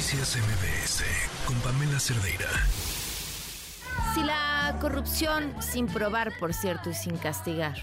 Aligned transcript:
Noticias 0.00 0.38
MBS 0.38 1.04
con 1.44 1.60
Pamela 1.60 2.00
Cerdeira. 2.00 2.48
Si 4.14 4.22
la 4.22 4.78
corrupción, 4.80 5.54
sin 5.60 5.88
probar, 5.88 6.32
por 6.38 6.54
cierto, 6.54 6.88
y 6.88 6.94
sin 6.94 7.18
castigar, 7.18 7.76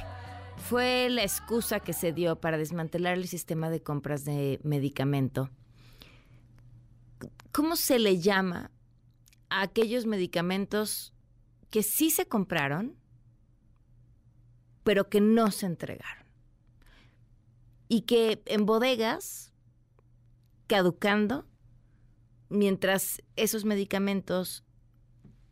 fue 0.68 1.10
la 1.12 1.22
excusa 1.22 1.80
que 1.80 1.94
se 1.94 2.14
dio 2.14 2.42
para 2.42 2.58
desmantelar 2.58 3.20
el 3.20 3.28
sistema 3.28 3.70
de 3.70 3.84
compras 3.84 4.26
de 4.26 4.60
medicamento, 4.64 5.52
¿cómo 7.52 7.76
se 7.76 8.00
le 8.00 8.20
llama 8.20 8.72
a 9.50 9.62
aquellos 9.62 10.08
medicamentos 10.08 11.14
que 11.70 11.84
sí 11.84 12.10
se 12.10 12.28
compraron, 12.28 12.96
pero 14.84 15.08
que 15.08 15.22
no 15.22 15.52
se 15.52 15.68
entregaron? 15.68 16.26
Y 17.88 18.02
que 18.02 18.42
en 18.48 18.66
bodegas, 18.66 19.54
caducando, 20.66 21.46
mientras 22.50 23.22
esos 23.36 23.66
medicamentos 23.66 24.64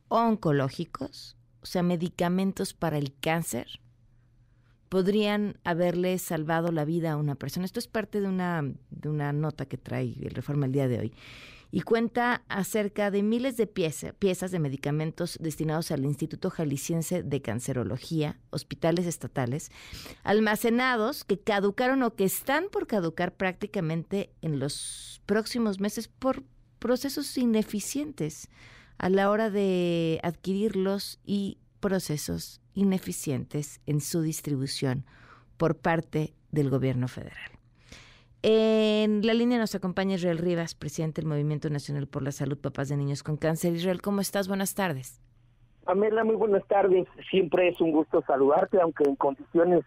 oncológicos, 0.08 1.38
o 1.62 1.66
sea, 1.66 1.84
medicamentos 1.84 2.73
para 2.73 2.98
el 2.98 3.13
cáncer, 3.20 3.80
podrían 4.90 5.58
haberle 5.63 6.17
salvado 6.20 6.72
la 6.72 6.86
vida 6.86 7.12
a 7.12 7.17
una 7.17 7.36
persona. 7.36 7.66
Esto 7.66 7.80
es 7.80 7.88
parte 7.88 8.22
de 8.22 8.27
una, 8.27 8.63
de 8.89 9.09
una 9.09 9.34
nota 9.34 9.66
que 9.66 9.77
trae 9.77 10.16
el 10.22 10.31
Reforma 10.31 10.67
el 10.67 10.72
día 10.72 10.88
de 10.88 11.00
hoy. 11.00 11.13
Y 11.72 11.81
cuenta 11.81 12.44
acerca 12.48 13.12
de 13.12 13.22
miles 13.22 13.58
de 13.58 13.67
piezas 13.67 14.52
de 14.52 14.59
medicamentos 14.59 15.38
destinados 15.41 15.91
al 15.91 16.05
Instituto 16.05 16.50
Jalisciense 16.50 17.23
de 17.23 17.41
Cancerología, 17.41 18.39
hospitales 18.52 19.05
estatales, 19.08 19.72
almacenados 20.23 21.25
que 21.25 21.39
caducaron 21.39 22.03
o 22.03 22.16
que 22.16 22.23
están 22.23 22.70
por 22.72 22.88
caducar 22.88 23.34
prácticamente 23.34 24.31
en 24.41 24.59
los 24.59 25.22
próximos 25.25 25.81
meses 25.81 26.08
por 26.08 26.44
procesos 26.85 27.35
ineficientes 27.39 28.48
a 28.99 29.09
la 29.09 29.31
hora 29.31 29.50
de 29.50 30.19
adquirirlos 30.22 31.19
y 31.25 31.58
procesos 31.80 32.61
ineficientes 32.75 33.81
en 33.88 34.02
su 34.02 34.22
distribución 34.22 35.03
por 35.58 35.77
parte 35.77 36.36
del 36.52 36.69
gobierno 36.69 37.08
federal. 37.08 37.50
En 38.44 39.25
la 39.25 39.33
línea 39.33 39.58
nos 39.58 39.73
acompaña 39.73 40.14
Israel 40.14 40.38
Rivas, 40.38 40.75
presidente 40.75 41.22
del 41.22 41.27
Movimiento 41.27 41.72
Nacional 41.72 42.05
por 42.05 42.22
la 42.22 42.31
Salud 42.31 42.59
Papás 42.59 42.89
de 42.89 42.97
Niños 42.97 43.23
con 43.23 43.38
Cáncer. 43.38 43.73
Israel, 43.73 44.03
¿cómo 44.03 44.22
estás? 44.22 44.47
Buenas 44.47 44.75
tardes. 44.75 45.20
Pamela, 45.86 46.23
muy 46.23 46.36
buenas 46.36 46.67
tardes. 46.67 47.08
Siempre 47.31 47.70
es 47.70 47.81
un 47.81 47.94
gusto 47.94 48.23
saludarte, 48.27 48.80
aunque 48.80 49.05
en 49.05 49.16
condiciones 49.16 49.83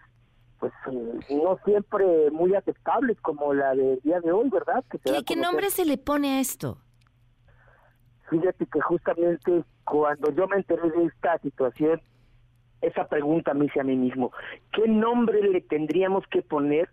pues 0.58 0.72
eh, 0.90 1.20
no 1.30 1.60
siempre 1.64 2.32
muy 2.32 2.56
aceptables 2.56 3.20
como 3.20 3.54
la 3.54 3.76
del 3.76 4.00
día 4.00 4.20
de 4.20 4.32
hoy, 4.32 4.50
¿verdad? 4.50 4.84
¿Qué 5.24 5.36
nombre 5.36 5.70
se 5.70 5.84
le 5.84 5.96
pone 5.96 6.38
a 6.38 6.40
esto? 6.40 6.78
Fíjate 8.30 8.66
que 8.66 8.80
justamente 8.80 9.64
cuando 9.84 10.30
yo 10.32 10.46
me 10.48 10.56
enteré 10.56 10.90
de 10.90 11.04
esta 11.04 11.38
situación, 11.38 12.00
esa 12.80 13.08
pregunta 13.08 13.54
me 13.54 13.66
hice 13.66 13.80
a 13.80 13.84
mí 13.84 13.96
mismo, 13.96 14.32
¿qué 14.72 14.86
nombre 14.86 15.42
le 15.42 15.60
tendríamos 15.60 16.26
que 16.28 16.42
poner 16.42 16.88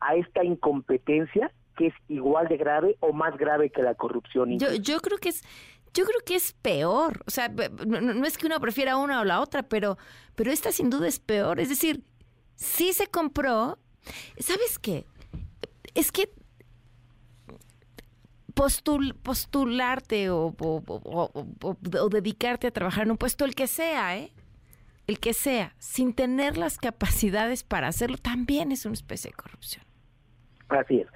a 0.00 0.14
esta 0.16 0.44
incompetencia 0.44 1.50
que 1.76 1.88
es 1.88 1.94
igual 2.08 2.48
de 2.48 2.56
grave 2.56 2.96
o 3.00 3.12
más 3.12 3.36
grave 3.36 3.70
que 3.70 3.82
la 3.82 3.94
corrupción? 3.94 4.58
Yo, 4.58 4.74
yo 4.74 5.00
creo 5.00 5.18
que 5.18 5.30
es 5.30 5.42
yo 5.96 6.04
creo 6.04 6.20
que 6.26 6.34
es 6.34 6.52
peor. 6.52 7.22
O 7.26 7.30
sea, 7.30 7.48
no, 7.48 8.26
es 8.26 8.36
que 8.36 8.46
uno 8.46 8.60
prefiera 8.60 8.98
una 8.98 9.20
o 9.20 9.24
la 9.24 9.40
otra, 9.40 9.62
pero, 9.62 9.96
pero 10.34 10.50
esta 10.50 10.70
sin 10.70 10.90
duda 10.90 11.08
es 11.08 11.18
peor. 11.18 11.58
Es 11.58 11.70
decir, 11.70 12.04
sí 12.54 12.92
se 12.92 13.06
compró. 13.06 13.78
¿Sabes 14.38 14.78
qué? 14.78 15.06
Es 15.94 16.12
que 16.12 16.28
postul, 18.56 19.14
postularte 19.22 20.30
o, 20.30 20.54
o, 20.58 22.08
dedicarte 22.10 22.66
a 22.66 22.70
trabajar 22.70 23.04
en 23.04 23.10
un 23.10 23.18
puesto, 23.18 23.44
el 23.44 23.54
que 23.54 23.66
sea, 23.66 24.16
¿eh? 24.16 24.32
El 25.06 25.20
que 25.20 25.34
sea, 25.34 25.74
sin 25.78 26.14
tener 26.14 26.56
las 26.56 26.78
capacidades 26.78 27.62
para 27.62 27.86
hacerlo, 27.86 28.16
también 28.16 28.72
es 28.72 28.86
una 28.86 28.94
especie 28.94 29.30
de 29.30 29.36
corrupción. 29.36 29.84
Así 30.68 31.00
es. 31.00 31.08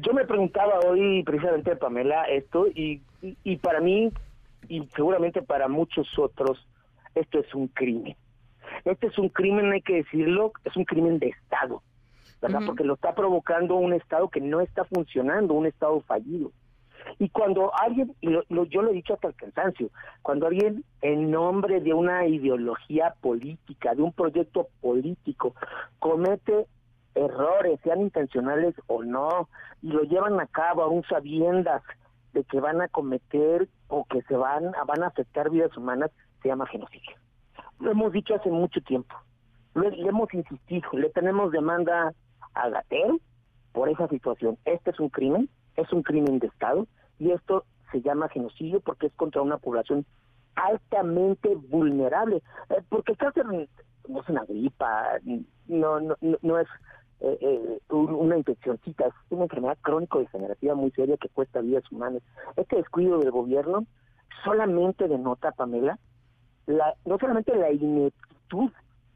Yo 0.00 0.12
me 0.12 0.24
preguntaba 0.24 0.80
hoy 0.80 1.22
precisamente, 1.22 1.76
Pamela, 1.76 2.24
esto, 2.24 2.66
y, 2.66 3.00
y, 3.22 3.56
para 3.58 3.80
mí, 3.80 4.12
y 4.68 4.86
seguramente 4.96 5.42
para 5.42 5.68
muchos 5.68 6.18
otros, 6.18 6.66
esto 7.14 7.38
es 7.38 7.54
un 7.54 7.68
crimen. 7.68 8.16
Este 8.84 9.06
es 9.06 9.16
un 9.18 9.28
crimen, 9.28 9.70
hay 9.70 9.82
que 9.82 10.02
decirlo, 10.02 10.52
es 10.64 10.76
un 10.76 10.84
crimen 10.84 11.20
de 11.20 11.28
Estado. 11.28 11.80
¿Verdad? 12.40 12.60
Porque 12.66 12.84
lo 12.84 12.94
está 12.94 13.14
provocando 13.14 13.76
un 13.76 13.92
Estado 13.92 14.28
que 14.28 14.40
no 14.40 14.60
está 14.60 14.84
funcionando, 14.84 15.54
un 15.54 15.66
Estado 15.66 16.00
fallido. 16.00 16.52
Y 17.18 17.28
cuando 17.30 17.72
alguien, 17.74 18.14
y 18.20 18.30
yo 18.30 18.82
lo 18.82 18.90
he 18.90 18.94
dicho 18.94 19.14
hasta 19.14 19.28
el 19.28 19.34
cansancio, 19.34 19.90
cuando 20.22 20.46
alguien 20.46 20.84
en 21.02 21.30
nombre 21.30 21.80
de 21.80 21.94
una 21.94 22.26
ideología 22.26 23.14
política, 23.20 23.94
de 23.94 24.02
un 24.02 24.12
proyecto 24.12 24.68
político, 24.80 25.54
comete 25.98 26.66
errores, 27.14 27.80
sean 27.82 28.02
intencionales 28.02 28.74
o 28.86 29.02
no, 29.02 29.48
y 29.82 29.88
lo 29.88 30.02
llevan 30.02 30.38
a 30.40 30.46
cabo 30.46 30.82
aún 30.82 31.02
sabiendas 31.04 31.82
de 32.34 32.44
que 32.44 32.60
van 32.60 32.82
a 32.82 32.88
cometer 32.88 33.68
o 33.88 34.04
que 34.04 34.20
se 34.22 34.36
van, 34.36 34.72
van 34.86 35.02
a 35.02 35.06
afectar 35.06 35.48
vidas 35.50 35.74
humanas, 35.76 36.10
se 36.42 36.48
llama 36.48 36.66
genocidio. 36.66 37.16
Lo 37.78 37.90
hemos 37.90 38.12
dicho 38.12 38.34
hace 38.34 38.50
mucho 38.50 38.80
tiempo, 38.82 39.14
le, 39.74 39.90
le 39.90 40.08
hemos 40.08 40.32
insistido, 40.34 40.88
le 40.92 41.08
tenemos 41.10 41.50
demanda 41.50 42.12
a 42.56 42.82
por 43.72 43.88
esa 43.88 44.08
situación. 44.08 44.58
Este 44.64 44.90
es 44.90 45.00
un 45.00 45.10
crimen, 45.10 45.48
es 45.76 45.92
un 45.92 46.02
crimen 46.02 46.38
de 46.38 46.46
Estado 46.46 46.86
y 47.18 47.30
esto 47.30 47.64
se 47.92 48.00
llama 48.00 48.28
genocidio 48.28 48.80
porque 48.80 49.06
es 49.06 49.12
contra 49.14 49.42
una 49.42 49.58
población 49.58 50.06
altamente 50.54 51.54
vulnerable. 51.54 52.42
Eh, 52.70 52.82
porque 52.88 53.12
el 53.12 53.18
cáncer 53.18 53.44
no 53.46 54.20
es 54.20 54.28
una 54.28 54.44
gripa, 54.44 55.04
no, 55.66 56.00
no, 56.00 56.16
no 56.20 56.58
es 56.58 56.68
eh, 57.20 57.38
eh, 57.40 57.78
una 57.94 58.36
infeccióncita, 58.38 59.06
es 59.06 59.14
una 59.30 59.44
enfermedad 59.44 59.78
crónico-degenerativa 59.82 60.74
muy 60.74 60.90
seria 60.92 61.16
que 61.16 61.28
cuesta 61.28 61.60
vidas 61.60 61.84
humanas. 61.90 62.22
Este 62.56 62.76
descuido 62.76 63.18
del 63.18 63.30
gobierno 63.30 63.86
solamente 64.44 65.08
denota, 65.08 65.52
Pamela, 65.52 65.98
la, 66.66 66.94
no 67.04 67.18
solamente 67.18 67.54
la 67.54 67.70
ineptitud 67.70 68.70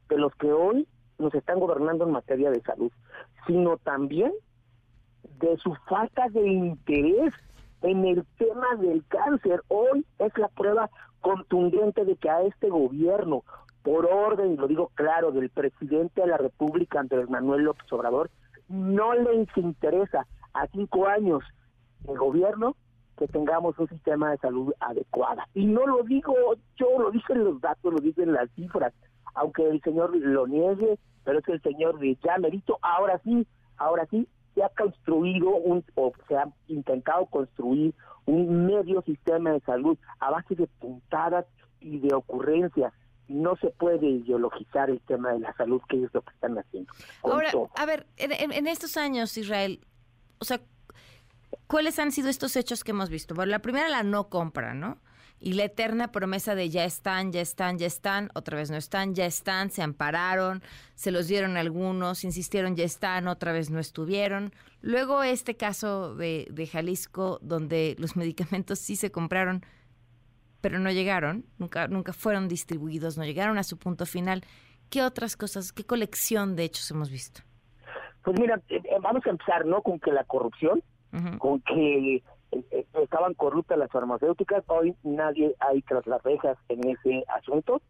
de 0.09 0.17
los 0.17 0.33
que 0.35 0.51
hoy 0.51 0.87
nos 1.21 1.33
están 1.33 1.59
gobernando 1.59 2.05
en 2.05 2.11
materia 2.11 2.51
de 2.51 2.61
salud, 2.61 2.91
sino 3.47 3.77
también 3.77 4.31
de 5.39 5.57
su 5.57 5.75
falta 5.87 6.27
de 6.29 6.47
interés 6.47 7.33
en 7.81 8.05
el 8.05 8.25
tema 8.37 8.75
del 8.79 9.05
cáncer. 9.07 9.61
Hoy 9.67 10.05
es 10.19 10.37
la 10.37 10.47
prueba 10.49 10.89
contundente 11.21 12.05
de 12.05 12.15
que 12.15 12.29
a 12.29 12.41
este 12.41 12.69
gobierno, 12.69 13.43
por 13.83 14.05
orden, 14.05 14.57
lo 14.57 14.67
digo 14.67 14.91
claro, 14.95 15.31
del 15.31 15.49
presidente 15.49 16.21
de 16.21 16.27
la 16.27 16.37
República, 16.37 16.99
Andrés 16.99 17.29
Manuel 17.29 17.63
López 17.63 17.91
Obrador, 17.91 18.29
no 18.67 19.13
les 19.13 19.47
interesa 19.57 20.25
a 20.53 20.67
cinco 20.67 21.07
años 21.07 21.43
de 22.01 22.15
gobierno 22.15 22.75
que 23.17 23.27
tengamos 23.27 23.77
un 23.77 23.87
sistema 23.87 24.31
de 24.31 24.37
salud 24.37 24.73
adecuada. 24.79 25.47
Y 25.53 25.65
no 25.65 25.85
lo 25.85 26.03
digo 26.03 26.33
yo, 26.75 26.99
lo 26.99 27.11
dicen 27.11 27.43
los 27.43 27.61
datos, 27.61 27.93
lo 27.93 27.99
dicen 27.99 28.33
las 28.33 28.49
cifras, 28.51 28.93
aunque 29.33 29.67
el 29.67 29.81
señor 29.81 30.15
lo 30.15 30.47
niegue, 30.47 30.97
pero 31.23 31.39
es 31.39 31.47
el 31.47 31.61
señor 31.61 31.99
de 31.99 32.17
ya 32.23 32.37
merito, 32.37 32.79
ahora 32.81 33.19
sí, 33.23 33.47
ahora 33.77 34.07
sí, 34.09 34.27
se 34.55 34.63
ha 34.63 34.69
construido 34.69 35.49
un, 35.49 35.83
o 35.95 36.11
se 36.27 36.35
ha 36.35 36.45
intentado 36.67 37.25
construir 37.27 37.93
un 38.25 38.65
medio 38.65 39.01
sistema 39.01 39.51
de 39.51 39.61
salud 39.61 39.97
a 40.19 40.31
base 40.31 40.55
de 40.55 40.67
puntadas 40.67 41.45
y 41.79 41.99
de 41.99 42.13
ocurrencias. 42.13 42.93
No 43.27 43.55
se 43.57 43.69
puede 43.69 44.07
ideologizar 44.07 44.89
el 44.89 44.99
tema 45.01 45.31
de 45.31 45.39
la 45.39 45.53
salud, 45.55 45.81
que 45.87 46.03
es 46.03 46.13
lo 46.13 46.21
que 46.21 46.33
están 46.33 46.57
haciendo. 46.57 46.91
Ahora, 47.23 47.51
a 47.75 47.85
ver, 47.85 48.05
en, 48.17 48.51
en, 48.51 48.67
estos 48.67 48.97
años, 48.97 49.37
Israel, 49.37 49.79
o 50.39 50.45
sea, 50.45 50.59
¿cuáles 51.67 51.97
han 51.97 52.11
sido 52.11 52.29
estos 52.29 52.57
hechos 52.57 52.83
que 52.83 52.91
hemos 52.91 53.09
visto? 53.09 53.33
Bueno, 53.33 53.51
la 53.51 53.59
primera, 53.59 53.87
la 53.87 54.03
no 54.03 54.27
compra, 54.27 54.73
¿no? 54.73 54.97
Y 55.43 55.53
la 55.53 55.63
eterna 55.63 56.11
promesa 56.11 56.53
de 56.53 56.69
ya 56.69 56.85
están, 56.85 57.31
ya 57.31 57.41
están, 57.41 57.79
ya 57.79 57.87
están, 57.87 58.29
otra 58.35 58.57
vez 58.57 58.69
no 58.69 58.77
están, 58.77 59.15
ya 59.15 59.25
están, 59.25 59.71
se 59.71 59.81
ampararon, 59.81 60.61
se 60.93 61.09
los 61.09 61.27
dieron 61.27 61.57
algunos, 61.57 62.23
insistieron, 62.23 62.75
ya 62.75 62.83
están, 62.83 63.27
otra 63.27 63.51
vez 63.51 63.71
no 63.71 63.79
estuvieron. 63.79 64.53
Luego 64.81 65.23
este 65.23 65.57
caso 65.57 66.13
de, 66.13 66.47
de 66.51 66.67
Jalisco, 66.67 67.39
donde 67.41 67.95
los 67.97 68.15
medicamentos 68.15 68.77
sí 68.77 68.95
se 68.95 69.11
compraron, 69.11 69.65
pero 70.61 70.77
no 70.77 70.91
llegaron, 70.91 71.43
nunca, 71.57 71.87
nunca 71.87 72.13
fueron 72.13 72.47
distribuidos, 72.47 73.17
no 73.17 73.25
llegaron 73.25 73.57
a 73.57 73.63
su 73.63 73.79
punto 73.79 74.05
final. 74.05 74.43
¿Qué 74.91 75.01
otras 75.01 75.35
cosas, 75.35 75.73
qué 75.73 75.83
colección 75.83 76.55
de 76.55 76.65
hechos 76.65 76.91
hemos 76.91 77.09
visto? 77.09 77.41
Pues 78.23 78.39
mira, 78.39 78.61
eh, 78.69 78.79
eh, 78.83 78.97
vamos 79.01 79.25
a 79.25 79.31
empezar, 79.31 79.65
¿no? 79.65 79.81
Con 79.81 79.99
que 79.99 80.11
la 80.11 80.23
corrupción, 80.23 80.83
con 81.39 81.61
que 81.61 82.21
estaban 82.93 83.33
corruptas 83.33 83.77
las 83.77 83.91
farmacéuticas, 83.91 84.63
hoy 84.67 84.95
nadie 85.03 85.55
hay 85.59 85.81
tras 85.81 86.05
las 86.07 86.21
rejas 86.23 86.57
en 86.69 86.87
ese 86.87 87.23
asunto. 87.27 87.81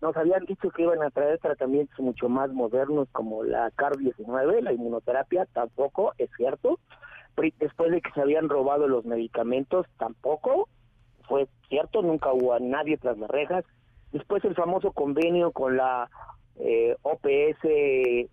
Nos 0.00 0.16
habían 0.16 0.44
dicho 0.44 0.70
que 0.70 0.82
iban 0.82 1.02
a 1.02 1.10
traer 1.10 1.38
tratamientos 1.40 1.98
mucho 1.98 2.28
más 2.28 2.50
modernos 2.52 3.08
como 3.10 3.42
la 3.42 3.70
CAR-19, 3.72 4.62
la 4.62 4.72
inmunoterapia, 4.72 5.46
tampoco 5.52 6.12
es 6.18 6.30
cierto. 6.36 6.78
después 7.58 7.90
de 7.90 8.00
que 8.00 8.10
se 8.12 8.20
habían 8.20 8.48
robado 8.48 8.86
los 8.86 9.04
medicamentos, 9.04 9.86
tampoco 9.98 10.68
fue 11.28 11.48
cierto, 11.68 12.02
nunca 12.02 12.32
hubo 12.32 12.54
a 12.54 12.60
nadie 12.60 12.96
tras 12.96 13.18
las 13.18 13.30
rejas. 13.30 13.64
Después 14.12 14.44
el 14.44 14.54
famoso 14.54 14.92
convenio 14.92 15.52
con 15.52 15.76
la 15.76 16.08
eh, 16.56 16.96
OPS 17.02 17.64
eh, 17.64 18.28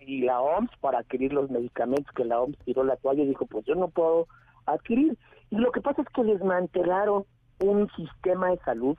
y 0.00 0.22
la 0.22 0.40
OMS 0.40 0.70
para 0.80 1.00
adquirir 1.00 1.32
los 1.32 1.50
medicamentos 1.50 2.12
que 2.14 2.24
la 2.24 2.40
OMS 2.40 2.56
tiró 2.64 2.84
la 2.84 2.96
toalla 2.96 3.24
y 3.24 3.28
dijo, 3.28 3.46
pues 3.46 3.64
yo 3.66 3.74
no 3.74 3.88
puedo 3.88 4.28
adquirir. 4.72 5.16
Y 5.50 5.56
lo 5.56 5.72
que 5.72 5.80
pasa 5.80 6.02
es 6.02 6.08
que 6.08 6.24
desmantelaron 6.24 7.24
un 7.60 7.88
sistema 7.96 8.50
de 8.50 8.58
salud 8.58 8.96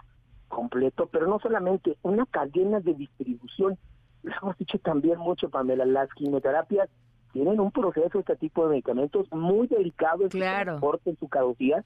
completo, 0.47 1.07
pero 1.11 1.27
no 1.27 1.39
solamente, 1.39 1.97
una 2.01 2.25
cadena 2.25 2.79
de 2.79 2.93
distribución. 2.93 3.77
Lo 4.23 4.33
hemos 4.41 4.57
dicho 4.57 4.79
también 4.79 5.19
mucho, 5.19 5.49
Pamela, 5.49 5.85
las 5.85 6.09
quimioterapias 6.13 6.89
tienen 7.31 7.59
un 7.59 7.71
proceso, 7.71 8.19
este 8.19 8.35
tipo 8.35 8.63
de 8.63 8.71
medicamentos, 8.71 9.31
muy 9.31 9.67
delicado 9.67 10.23
en 10.23 10.29
claro. 10.29 10.59
su 10.59 10.65
transporte, 10.65 11.09
en 11.11 11.19
su 11.19 11.27
caducidad, 11.29 11.85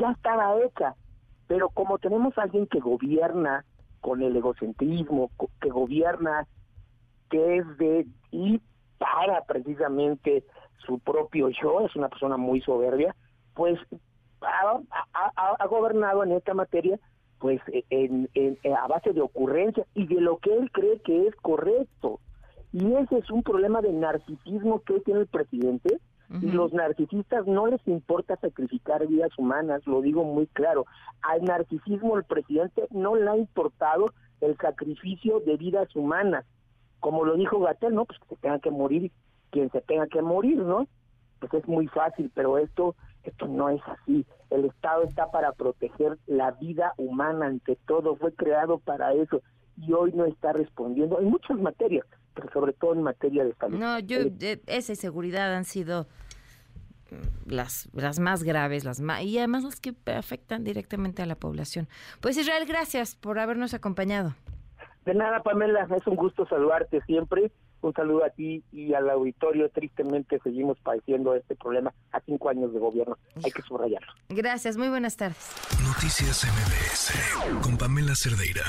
ya 0.00 0.10
estaba 0.10 0.58
hecha. 0.62 0.94
Pero 1.46 1.68
como 1.68 1.98
tenemos 1.98 2.36
a 2.38 2.42
alguien 2.42 2.66
que 2.66 2.80
gobierna 2.80 3.64
con 4.00 4.22
el 4.22 4.34
egocentrismo, 4.34 5.30
que 5.60 5.68
gobierna, 5.68 6.46
que 7.28 7.58
es 7.58 7.78
de 7.78 8.06
y 8.30 8.60
para 8.98 9.44
precisamente 9.44 10.44
su 10.86 10.98
propio 10.98 11.48
yo, 11.48 11.80
es 11.80 11.94
una 11.96 12.08
persona 12.08 12.36
muy 12.36 12.60
soberbia, 12.60 13.14
pues 13.54 13.78
ha, 14.42 15.66
gobernado 15.66 16.24
en 16.24 16.32
esta 16.32 16.54
materia 16.54 16.98
pues 17.38 17.60
en, 17.88 18.28
a 18.76 18.86
base 18.86 19.12
de 19.12 19.22
ocurrencias 19.22 19.86
y 19.94 20.06
de 20.06 20.20
lo 20.20 20.38
que 20.38 20.54
él 20.54 20.70
cree 20.72 21.00
que 21.00 21.26
es 21.26 21.34
correcto. 21.36 22.20
Y 22.72 22.92
ese 22.94 23.18
es 23.18 23.30
un 23.30 23.42
problema 23.42 23.80
de 23.80 23.92
narcisismo 23.92 24.80
que 24.82 25.00
tiene 25.00 25.20
el 25.20 25.26
presidente. 25.26 25.98
Y 26.42 26.52
los 26.52 26.72
narcisistas 26.72 27.44
no 27.48 27.66
les 27.66 27.84
importa 27.88 28.36
sacrificar 28.36 29.04
vidas 29.08 29.36
humanas, 29.36 29.84
lo 29.84 30.00
digo 30.00 30.22
muy 30.22 30.46
claro. 30.46 30.86
Al 31.22 31.42
narcisismo 31.42 32.16
el 32.16 32.22
presidente 32.22 32.84
no 32.90 33.16
le 33.16 33.28
ha 33.28 33.36
importado 33.36 34.12
el 34.40 34.56
sacrificio 34.58 35.40
de 35.40 35.56
vidas 35.56 35.88
humanas. 35.96 36.44
Como 37.00 37.24
lo 37.24 37.34
dijo 37.34 37.58
Gatel, 37.58 37.94
¿no? 37.94 38.04
Pues 38.04 38.20
que 38.20 38.26
se 38.28 38.36
tenga 38.36 38.60
que 38.60 38.70
morir 38.70 39.10
quien 39.50 39.70
se 39.70 39.80
tenga 39.82 40.06
que 40.06 40.22
morir, 40.22 40.58
¿no? 40.58 40.86
Pues 41.38 41.54
es 41.54 41.66
muy 41.66 41.86
fácil, 41.88 42.30
pero 42.34 42.58
esto 42.58 42.94
esto 43.24 43.46
no 43.46 43.68
es 43.68 43.80
así. 43.86 44.26
El 44.50 44.64
Estado 44.64 45.04
está 45.04 45.30
para 45.30 45.52
proteger 45.52 46.18
la 46.26 46.52
vida 46.52 46.94
humana 46.96 47.46
ante 47.46 47.76
todo, 47.86 48.16
fue 48.16 48.34
creado 48.34 48.78
para 48.78 49.12
eso 49.12 49.42
y 49.76 49.92
hoy 49.92 50.12
no 50.12 50.24
está 50.24 50.52
respondiendo 50.52 51.20
en 51.20 51.26
muchas 51.26 51.58
materias, 51.58 52.06
pero 52.34 52.50
sobre 52.52 52.72
todo 52.72 52.94
en 52.94 53.02
materia 53.02 53.44
de 53.44 53.54
salud. 53.54 53.78
No, 53.78 53.98
yo, 53.98 54.18
eh, 54.40 54.60
esa 54.66 54.94
seguridad 54.94 55.54
han 55.54 55.64
sido 55.64 56.06
mm, 57.10 57.50
las, 57.50 57.88
las 57.92 58.18
más 58.18 58.42
graves, 58.42 58.84
las 58.84 59.00
más, 59.00 59.22
y 59.22 59.38
además 59.38 59.64
las 59.64 59.80
que 59.80 59.94
afectan 60.06 60.64
directamente 60.64 61.22
a 61.22 61.26
la 61.26 61.36
población. 61.36 61.88
Pues 62.20 62.36
Israel, 62.36 62.64
gracias 62.66 63.14
por 63.16 63.38
habernos 63.38 63.74
acompañado. 63.74 64.34
De 65.04 65.14
nada, 65.14 65.42
Pamela, 65.42 65.86
es 65.96 66.06
un 66.06 66.16
gusto 66.16 66.46
saludarte 66.46 67.00
siempre 67.02 67.50
un 67.82 67.94
saludo 67.94 68.24
a 68.24 68.30
ti 68.30 68.62
y 68.72 68.94
al 68.94 69.08
auditorio. 69.10 69.70
Tristemente 69.70 70.38
seguimos 70.42 70.78
padeciendo 70.80 71.34
este 71.34 71.56
problema 71.56 71.92
a 72.12 72.20
cinco 72.20 72.48
años 72.48 72.72
de 72.72 72.78
gobierno. 72.78 73.16
Hay 73.42 73.50
que 73.50 73.62
subrayarlo. 73.62 74.12
Gracias, 74.28 74.76
muy 74.76 74.88
buenas 74.88 75.16
tardes. 75.16 75.54
Noticias 75.82 76.44
MBS 76.44 77.62
con 77.62 77.76
Pamela 77.76 78.14
Cerdeira. 78.14 78.64